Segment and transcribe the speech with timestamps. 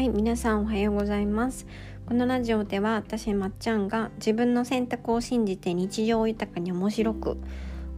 [0.00, 1.66] はい皆さんおはようございます。
[2.06, 7.30] このラジオでは私まっちゃんが自分の選択を信じて日常を豊かに面白く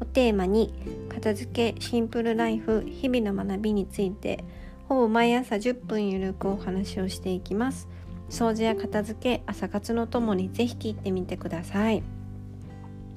[0.01, 0.75] をテーマに
[1.11, 4.45] 片付けシンプルライフ日々の学びについて
[4.89, 7.87] ほぼ毎朝10分ゆるくお話をしていきます。
[8.29, 12.03] 掃除や片付け朝活のともにぜひ聞いてみてください。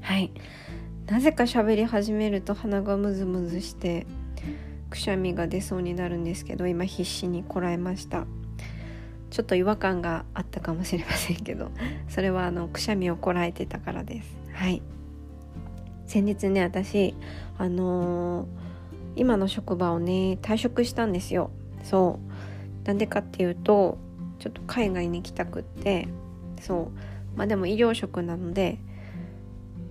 [0.02, 0.31] はい。
[1.08, 4.05] なぜか喋り始めると鼻がムズムズして
[4.91, 8.27] くしゃみが出そうになるんですけど今必死にこらえました。
[9.35, 11.70] ちょっと違和感があったかもしれませんけど
[12.07, 14.38] それはあのくしゃみをこらえてたからです。
[14.53, 14.81] はい。
[16.07, 17.13] 先日ね私
[17.57, 18.48] あのー、
[19.17, 21.52] 今の職場をね退職したんですよ。
[21.84, 22.21] そ
[22.85, 22.88] う。
[22.88, 23.98] なんでかっていうと
[24.40, 26.07] ちょっと海外に行きたくって
[26.62, 26.93] そ
[27.35, 27.38] う。
[27.38, 28.79] まあでも医療職なので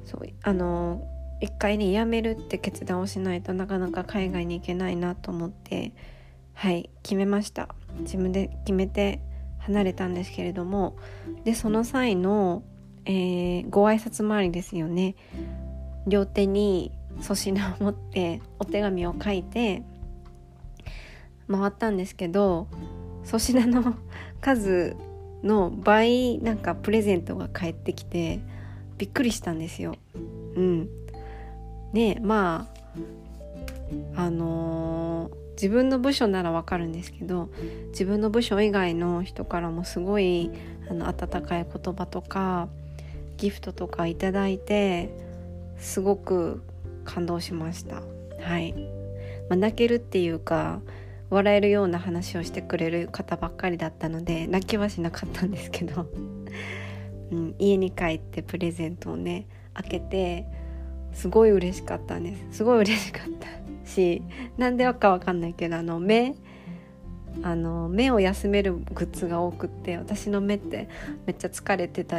[0.07, 5.93] そうあのー一回ね辞めるって決断をしないとなかなか海外に行けないなと思って
[6.55, 7.69] はい決めました。
[8.01, 9.21] 自分で決めて
[9.67, 10.97] 離れたんですけれども
[11.45, 12.63] でその際の、
[13.05, 15.17] えー、ご挨拶回りですよね
[16.07, 19.83] 両手に粗品を持ってお手紙を書いて
[21.51, 22.69] 回ったんですけど
[23.25, 23.95] 粗品の
[24.41, 24.97] 数
[25.43, 28.41] の倍なんかプレゼントが返ってきて
[28.99, 29.97] びっくりしたんですよ。
[30.15, 30.89] うん、
[31.93, 32.69] ねま
[34.17, 37.49] ああのー、自分の部署ならわかるんですけど
[37.89, 40.51] 自分の部署以外の人からもすごい
[40.89, 42.69] あの温かい言葉とか
[43.37, 45.11] ギフトとかいただいて
[45.79, 46.63] すごく
[47.05, 48.03] 感動しました。
[48.41, 48.73] はい、
[49.49, 50.81] まあ、泣けるっていうか
[51.31, 56.07] 笑えるような話をしてくれる方ばっかりだったので泣きはしなかったんですけど、
[57.33, 60.47] うん、家に帰ってプレゼントをね開けて
[61.15, 64.23] すごい嬉しかったんですすごい嬉しかったし
[64.57, 66.35] なんでかわかんないけどあの目
[67.43, 70.89] あの目を休めるグッズが多くって私の目って
[71.27, 72.19] めっちゃ疲れてた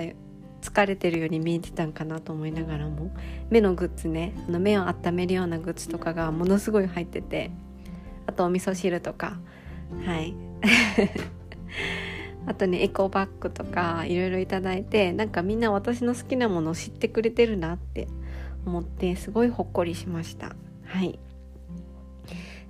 [0.61, 3.11] 疲れてるように見えてたんかなと思いながらも
[3.50, 7.51] 目のグッズねあの目を温めるようなグッズとかがものすごい入ってて
[8.25, 9.38] あとお味噌汁とか
[10.05, 10.34] はい。
[12.47, 18.07] あとねエコバッグとかいろいろ頂いてなんかみんな私の好きなものを知ってくれてるなって
[18.66, 20.56] 思ってすごいほっこりしました。
[20.86, 21.20] はい。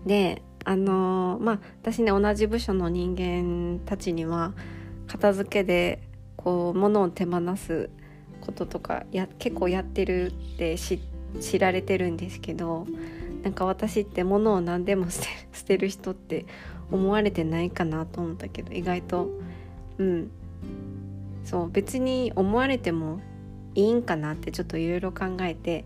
[0.06, 4.54] であのー、まあ私ね同じ部署の人間たちには
[5.08, 6.02] 片付けで
[6.38, 7.90] こう物を手放す
[8.42, 12.86] こととかや結構やってるって知られてるんですけど
[13.44, 16.46] なんか私って物を何でも捨て 捨てる人って
[16.92, 19.30] 思われてないかなと思ったけど意外と。
[19.98, 20.32] うん。
[21.44, 23.20] そう別に思われても
[23.76, 25.86] いいんかなってちょっといろいろ考えて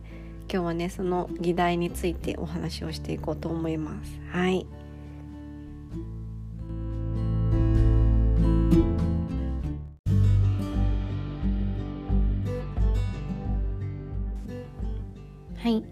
[0.51, 4.19] 今日はねその議題についてお話をしていこうと思います。
[4.31, 4.65] はい
[15.61, 15.83] はい。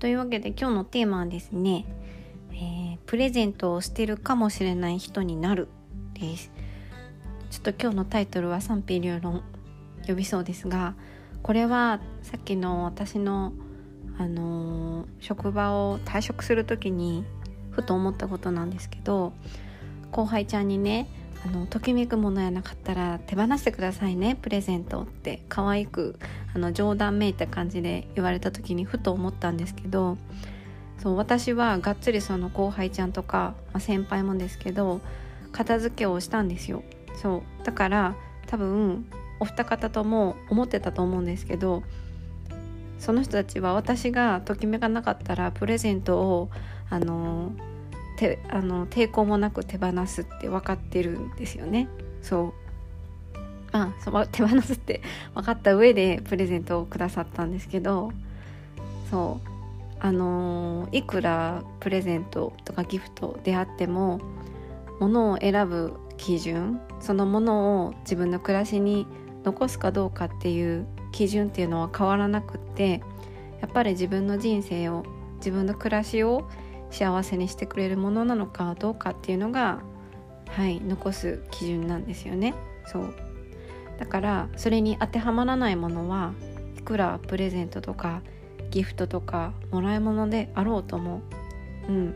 [0.00, 1.86] というわけで今日のテーマはですね、
[2.50, 5.68] えー、プレゼントを捨てるかもしれない人になる
[6.14, 6.50] です。
[7.50, 9.44] ちょっと今日のタイトルは賛否両論
[10.06, 10.96] 呼びそうですが、
[11.42, 13.52] これはさっきの私の、
[14.18, 17.24] あのー、職場を退職する時に
[17.70, 19.32] ふと思ったことなんですけど
[20.10, 21.08] 後輩ちゃんにね
[21.44, 26.16] あのときめくものやなかったら手放してくださいねプレゼントって可愛く
[26.54, 30.18] あの冗談めいた感じで言われた時にふと思ったんですけど
[31.02, 35.00] そう私はがっつりその後輩ちゃんとか、まあ、先輩もですけど
[35.50, 36.82] 片付けをしたんですよ。
[37.20, 38.14] そうだから
[38.46, 39.04] 多分
[39.42, 41.82] お二方とも思ってたと思うんですけど
[43.00, 46.50] その人たちは私がときめかなかったらプレゼントを
[46.88, 47.50] あの
[48.16, 51.88] てあの抵抗もなく手放すって分かってるんですよね。
[52.22, 52.54] そ
[53.34, 53.38] う
[53.72, 55.02] まあそ手放すって
[55.34, 58.12] 分かった上でプレゼントをくださったんですけど
[59.10, 59.48] そう
[59.98, 64.20] あのいくらプレゼントとかギフトであっても
[65.00, 69.08] 物を選ぶ基準そのものを自分の暮らしに
[69.44, 73.02] 残すかどうかっていう基準っていうのは変わらなくって
[73.60, 75.04] やっぱり自分の人生を
[75.36, 76.48] 自分の暮らしを
[76.90, 79.80] 幸せにしてくれるものなのかどうかっていうのが
[80.48, 82.54] はい残す基準なんですよね。
[82.86, 83.14] そう。
[83.98, 86.34] だからそれに当てはまらないものは
[86.76, 88.22] いくらプレゼントとか
[88.70, 91.22] ギフトとかもらい物であろうとも
[91.88, 92.14] うん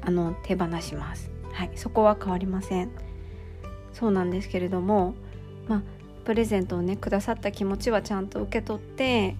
[0.00, 1.30] あの手放します。
[1.52, 2.90] はいそこは変わりません。
[3.92, 5.14] そうなんですけれども
[5.68, 5.82] まあ
[6.24, 9.36] プレゼントをねくださった気持ちはちゃんと受け取って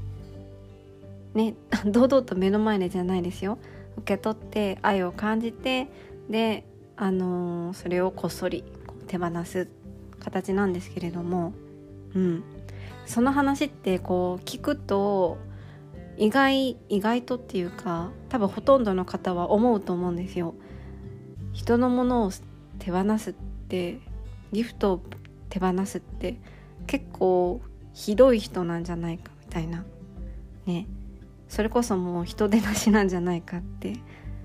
[1.35, 1.55] ね
[1.87, 3.59] 堂々と目の前でじゃないですよ。
[3.99, 5.89] 受け取って愛を感じて
[6.31, 6.65] で
[6.97, 8.65] あのー、それをこっそり
[9.07, 9.69] 手放す
[10.19, 11.53] 形なんですけれども、
[12.15, 12.43] うん、
[13.07, 15.37] その話ってこう聞くと
[16.17, 20.55] 意外意外とっていうか多分ほとんどの方は思うと思うんですよ。
[21.53, 22.31] 人のものを
[22.79, 23.35] 手放すっ
[23.69, 23.99] て
[24.53, 25.03] ギフトを
[25.49, 26.39] 手放すって
[26.87, 27.61] 結構
[27.93, 29.85] ひどい人なんじゃないかみたいな。
[30.67, 30.87] ね。
[31.49, 33.97] それこそもう人手なしなんじゃないかって、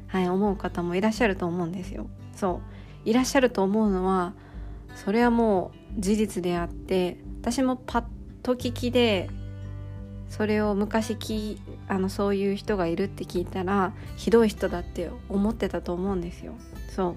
[0.08, 2.08] はい、思う方もいらっしゃると思うんですよ。
[2.36, 2.62] そ
[3.06, 3.10] う。
[3.10, 4.34] いらっしゃると思うのは
[4.96, 8.04] それはもう事実であって私もパッ
[8.44, 9.30] と聞きで
[10.28, 16.54] それを昔きあのそういう人がいるって聞いたらひどい人だって思ってたと思うんですよ。
[16.94, 17.16] そう。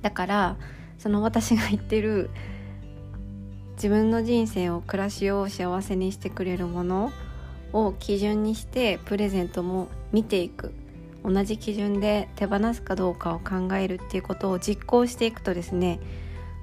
[0.00, 0.56] だから
[0.98, 2.30] その私が言ってる
[3.82, 7.12] 自分の人生を暮らしを幸せにしてくれるもの
[7.72, 10.72] を基準にしてプレゼントも見ていく。
[11.24, 16.00] 同じ基準で手放すかどうかを考えるっていうことを実行していくとですね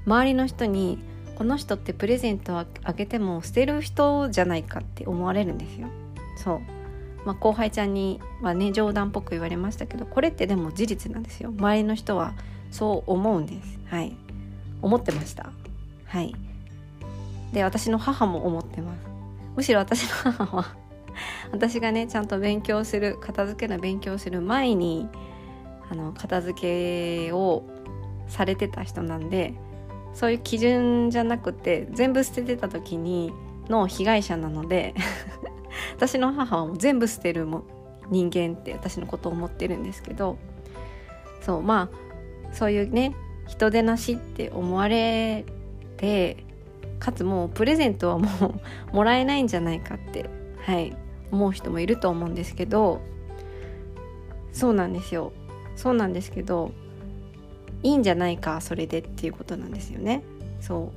[0.05, 0.99] 周りの人に
[1.35, 5.87] この人ってプレゼントをあげても捨てる人じゃないかって思われるんですよ。
[6.37, 6.61] そう。
[7.25, 11.49] まあ、後輩ちゃんにはね冗談っぽく言われましたけどこれってでも事実なんですよ。
[11.49, 12.33] 周りの人は
[12.71, 13.77] そう思うんです。
[13.87, 14.15] はい。
[14.81, 15.49] 思ってました。
[16.05, 16.33] はい。
[17.53, 18.99] で私の母も思ってます。
[19.55, 20.75] むしろ私の母は
[21.51, 25.09] 私がねちゃんと勉強する片付けの勉強する前に
[25.89, 27.63] あの片付けを
[28.27, 29.53] されてた人なんで
[30.13, 33.33] そういう基準じゃなくて全部捨ててた時に
[33.67, 34.93] の被害者なので
[35.95, 37.63] 私の母はもう全部捨てるも
[38.09, 40.37] 人間って私のことを思ってるんですけど
[41.41, 43.15] そうまあそういうね
[43.47, 45.45] 人手なしって思われ
[45.97, 46.48] て
[46.99, 48.59] かつもうプレゼントはも
[48.91, 50.29] うもらえないんじゃないかって
[50.61, 50.95] はい
[51.31, 53.01] 思う人もいると思うんですけど
[54.51, 55.31] そうなんですよ。
[55.75, 56.71] そうなんですけど
[57.83, 60.23] いいんじゃないかそれでっていうことなんですよね。
[60.59, 60.91] そ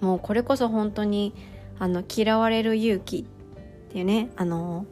[0.00, 0.04] う。
[0.04, 1.34] もうこれこそ本当に
[1.78, 3.24] あの嫌われる勇気っ
[3.92, 4.86] ていうねあの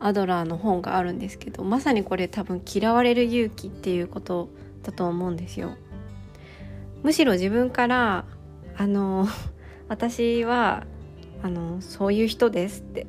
[0.00, 4.48] アドラーの本があるんですけどまさにこれ多分嫌われる勇気っていうこと
[4.82, 5.72] だと思うんですよ。
[7.02, 8.24] むしろ自分から
[8.76, 9.26] あの
[9.88, 10.84] 私は
[11.42, 13.06] あのそういう人ですって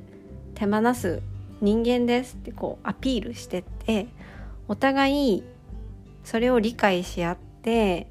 [0.54, 1.22] 手放す
[1.62, 4.08] 人間ですってこうアピールしてって
[4.68, 5.44] お互い
[6.24, 8.08] それを理解し合って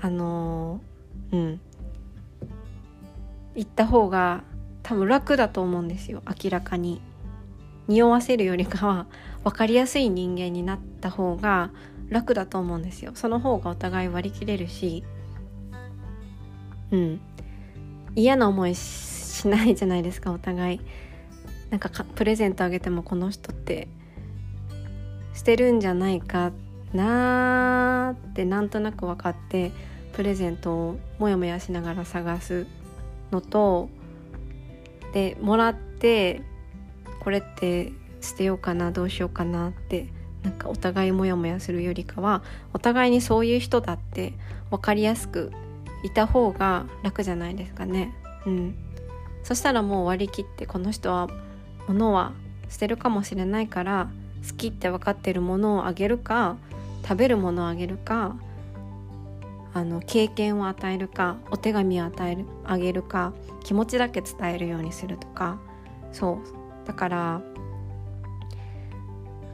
[0.00, 0.80] あの
[1.32, 1.60] うん。
[3.54, 4.44] 言った方が
[4.82, 7.00] 多分楽だと思うんですよ明らかに。
[7.88, 9.06] 匂わせるよりかは
[9.42, 11.72] 分かりやすい人間になった方が
[12.08, 13.12] 楽だと思うんですよ。
[13.14, 15.02] その方がお互い割り切れるし
[16.92, 17.20] うん。
[18.14, 20.80] 嫌な思いしないじゃないですかお互い。
[21.70, 23.88] なんかプレゼントあげてもこの人って。
[25.34, 26.52] 捨てるんじゃないか
[26.92, 29.72] なーってなんとなく分かって
[30.12, 32.66] プレゼントをモヤモヤしながら探す
[33.30, 33.88] のと
[35.14, 36.42] でもらって
[37.20, 40.08] これって捨てようかなどうしようかなって
[40.42, 42.42] なんかお互いモヤモヤするよりかは
[42.72, 44.34] お互いにそういう人だって
[44.70, 45.50] 分かりやすく
[46.02, 48.14] いた方が楽じゃないですかね。
[48.46, 48.74] うん、
[49.42, 51.28] そしたらもう割り切ってこの人は
[51.88, 52.32] 物は
[52.68, 54.08] 捨てるかもしれないから
[54.48, 56.56] 好きって分かってるものをあげるか
[57.02, 58.36] 食べるものをあげるか
[59.74, 63.32] あの経験を与えるかお手紙を与えるあげるか
[63.64, 65.58] 気持ちだけ伝えるようにするとか。
[66.12, 66.86] そう。
[66.86, 67.42] だから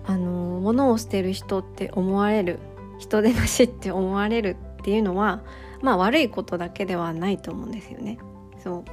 [0.07, 2.59] あの物を捨てる人って思われる
[2.99, 5.43] 人でなしって思われるっていうのは
[5.83, 8.19] まあ悪いことだけではないと思うんですよね。
[8.63, 8.85] そう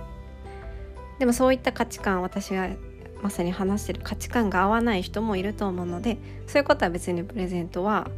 [1.19, 2.69] でもそういった価値観私が
[3.21, 8.09] まさに話してる価値観が合わない人もいると思うのでそういうことは別にプレゼントは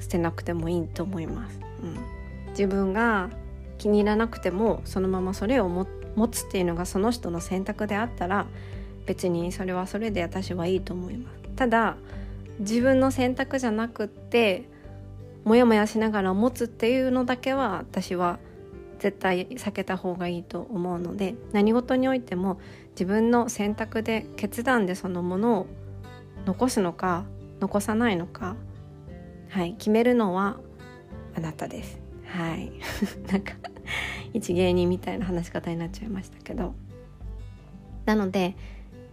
[0.00, 1.60] 捨てなくてもいいと思います。
[1.82, 3.30] うん、自分が
[3.78, 5.86] 気に入らなくてもそのままそれを持
[6.28, 8.46] つっていうのがその人の選択であったら
[9.06, 11.36] 別にそれはそれで私はいいと思います。
[11.56, 11.96] ただ
[12.58, 14.68] 自分の選択じゃなくって
[15.44, 18.38] モヤモヤしながら持つっていうのだけは私は
[18.98, 25.66] 絶対避けた方がいいと思うので何事においても自分の選択で決断でそのものを
[26.46, 27.24] 残すのか
[27.60, 28.54] 残さないのか、
[29.48, 30.58] はい、決めるのは
[31.34, 32.00] あなたです。
[32.26, 32.72] はい、
[33.30, 33.54] なんか
[34.32, 36.74] 一芸人みたいな話し方になっちゃいましたけど。
[38.04, 38.56] なので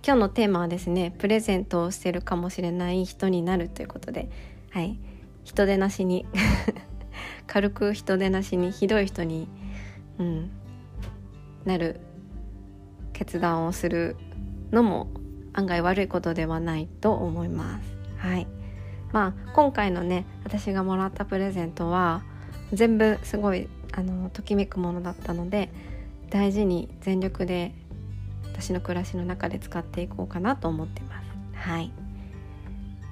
[0.06, 4.30] 今日のテーマはですねプレゼントをしてるかもしれない人になるということで、
[4.72, 4.98] はい、
[5.50, 6.27] 人手なしに
[7.48, 9.48] 軽く人手なしにひどい人に、
[10.20, 10.51] うん、
[11.65, 12.01] なる
[13.13, 14.15] 決断をする
[14.72, 15.08] のも
[15.53, 17.98] 案外悪いことではないと思います。
[18.18, 18.46] はい
[19.12, 22.22] まあ、今回のね私がもらったプレゼントは
[22.72, 25.72] 全部すごいあのときめくものだったので
[26.29, 27.74] 大事に全力で
[28.44, 31.27] 私の暮らしの中で使っていこうかなと思ってます。
[31.56, 31.91] はい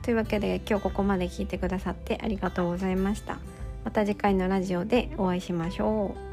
[0.07, 3.39] というわけで今日ここまで聞いてくださってありがとうございました。
[3.83, 6.26] また次回のラジオでお会いしましょう。